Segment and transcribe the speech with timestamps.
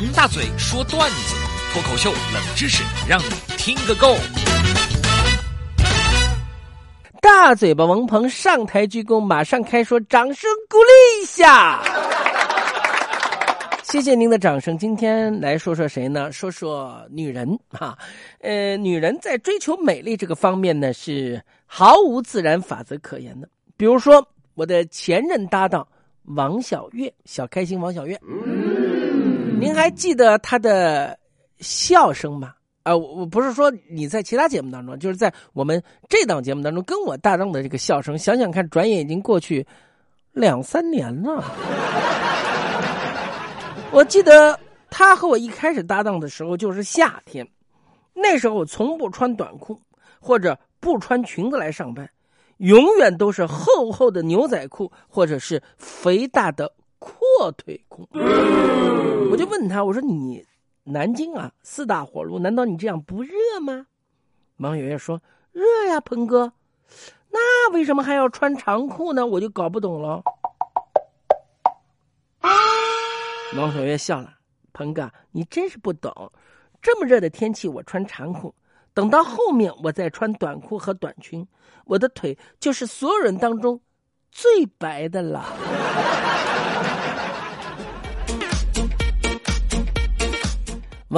[0.00, 1.34] 王大嘴说段子，
[1.72, 3.24] 脱口秀冷知识，让你
[3.56, 4.14] 听个够。
[7.20, 11.82] 大嘴巴王鹏上台鞠躬，马上开说，掌声鼓励一下。
[13.82, 14.78] 谢谢您的掌声。
[14.78, 16.30] 今天来说说谁呢？
[16.30, 17.98] 说说女人哈，
[18.40, 23.48] 呃，女人在追求美丽这个方面呢，是毫无自然法则可言的。
[23.76, 24.24] 比如说，
[24.54, 25.84] 我的前任搭档
[26.36, 28.16] 王小月，小开心王小月，
[29.58, 31.18] 您还记得他的
[31.58, 32.54] 笑声吗？
[32.84, 39.66] 啊，我我不是说你在其他节目当中，就是在我们这档节目当中跟我搭档的这个笑声，想想看，转眼已经过去
[40.32, 41.44] 两三年了。
[43.90, 44.58] 我记得
[44.90, 47.46] 他和我一开始搭档的时候就是夏天，
[48.14, 49.78] 那时候我从不穿短裤
[50.20, 52.08] 或者不穿裙子来上班，
[52.58, 56.72] 永远都是厚厚的牛仔裤或者是肥大的
[57.38, 58.08] 阔腿裤。
[59.30, 60.44] 我就问他，我说你。
[60.82, 63.86] 南京啊，四大火炉，难道你这样不热吗？
[64.56, 65.20] 王小月说
[65.52, 66.50] ：“热呀，鹏哥，
[67.30, 69.26] 那为什么还要穿长裤呢？
[69.26, 70.22] 我就搞不懂了。”
[73.54, 74.34] 王小月笑了
[74.72, 76.32] ：“鹏哥，你真是不懂，
[76.80, 78.54] 这么热的天气我穿长裤，
[78.94, 81.46] 等到后面我再穿短裤和短裙，
[81.84, 83.78] 我的腿就是所有人当中
[84.32, 85.44] 最白的了。”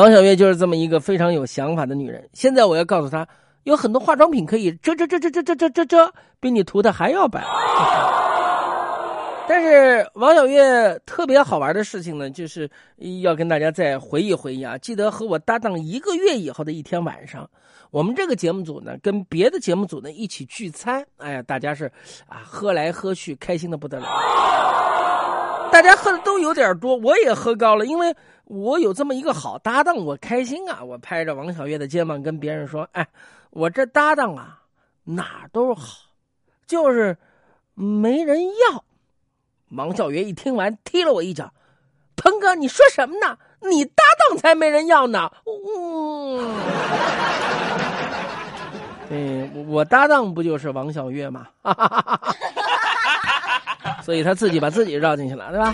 [0.00, 2.26] 王小月就是这么一个非常有想法的女人。
[2.32, 3.28] 现在我要告诉她，
[3.64, 7.44] 有很多化妆品可以遮遮遮遮遮遮遮遮遮，比你涂的还要白。
[9.46, 12.70] 但是王小月特别好玩的事情呢，就是
[13.20, 14.78] 要跟大家再回忆回忆啊。
[14.78, 17.46] 记得和我搭档一个月以后的一天晚上，
[17.90, 21.04] 我们这个节目组呢跟别的节目组呢一起聚餐。
[21.18, 21.92] 哎呀，大家是
[22.26, 24.06] 啊喝来喝去，开心的不得了。
[25.70, 28.12] 大家喝的都有点多，我也喝高了，因为
[28.50, 30.82] 我有这么一个好搭档，我开心啊！
[30.82, 33.06] 我拍着王小月的肩膀跟别人说：“哎，
[33.50, 34.58] 我这搭档啊，
[35.04, 35.98] 哪都好，
[36.66, 37.16] 就是
[37.74, 38.84] 没人要。”
[39.70, 41.52] 王小月一听完，踢了我一脚
[42.16, 43.38] ：“鹏哥，你说什么呢？
[43.60, 46.56] 你搭档才没人要呢！”嗯，
[49.08, 51.46] 对，我搭档不就是王小月吗？
[54.02, 55.72] 所以他自己把自己绕进去了，对吧？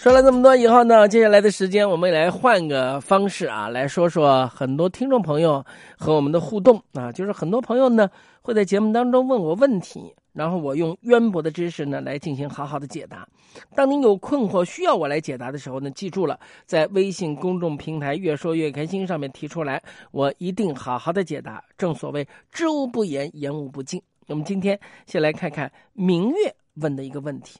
[0.00, 5.64] 说了这么多以后呢，接下来的时间我们也来换个方式啊，来说说很多听众朋友
[5.98, 8.08] 和我们的互动啊，就是很多朋友呢
[8.40, 13.26] 会在节目当中问我问题，然后我用渊博的知识呢来进行好好的解答。
[13.74, 19.82] 当您有困惑需要我来解答的时候呢，记住了，在微信公众平台“越说越开心”上面提出来，
[20.12, 21.60] 我一定好好的解答。
[21.76, 24.00] 正所谓知无不言，言无不尽。
[24.28, 27.58] 我们今天先来看看明月问的一个问题，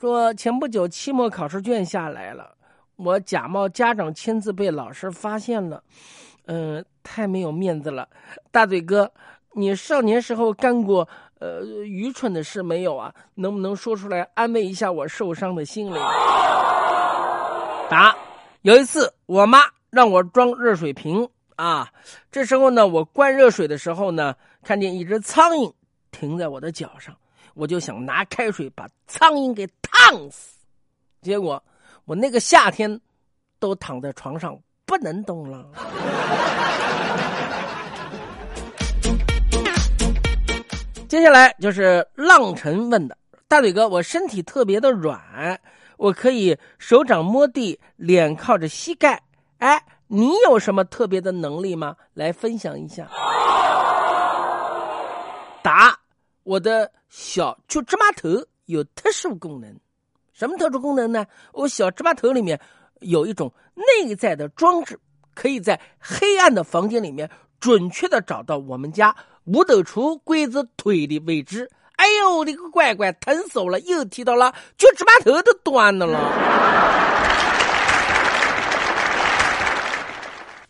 [0.00, 2.54] 说前不久期末考试卷下来了，
[2.94, 5.82] 我假冒家长签字被老师发现了，
[6.46, 8.08] 嗯，太没有面子了。
[8.52, 9.10] 大嘴哥，
[9.54, 11.08] 你少年时候干过
[11.40, 13.12] 呃愚蠢的事没有啊？
[13.34, 16.00] 能不能说出来安慰一下我受伤的心灵？
[17.90, 18.14] 答：
[18.62, 19.58] 有一次我妈
[19.90, 21.90] 让我装热水瓶啊，
[22.30, 24.32] 这时候呢，我灌热水的时候呢，
[24.62, 25.72] 看见一只苍蝇。
[26.12, 27.14] 停在我的脚上，
[27.54, 30.56] 我就想拿开水把苍蝇给烫死，
[31.20, 31.62] 结果
[32.04, 33.00] 我那个夏天
[33.58, 35.66] 都躺在床上不能动了。
[41.08, 43.16] 接下来就是浪尘问的
[43.48, 45.58] 大嘴哥，我身体特别的软，
[45.96, 49.22] 我可以手掌摸地，脸靠着膝盖。
[49.58, 51.96] 哎，你有什么特别的能力吗？
[52.14, 53.08] 来分享一下。
[55.62, 55.98] 答：
[56.44, 58.28] 我的小脚趾码头
[58.66, 59.74] 有特殊功能，
[60.38, 61.26] 什么特殊功能呢？
[61.52, 62.60] 我小芝麻头里面
[63.00, 64.96] 有一种内在的装置，
[65.34, 67.28] 可以在黑暗的房间里面
[67.58, 69.16] 准确的找到我们家
[69.46, 71.68] 五斗橱柜子腿的位置。
[71.96, 73.80] 哎呦，我的个乖乖，疼死我了！
[73.80, 76.20] 又提到了脚趾码头都断了了。